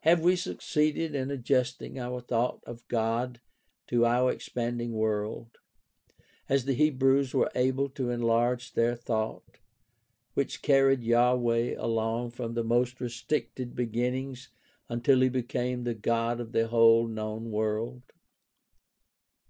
[0.00, 3.38] Have we succeeded in adjusting our thought of God
[3.88, 5.58] to our expanding world,
[6.48, 9.58] as the Hebrews were able to enlarge their thought,
[10.32, 14.48] which carried Yahweh along from the most restricted begin nings
[14.88, 18.00] until he became the God of the whole known world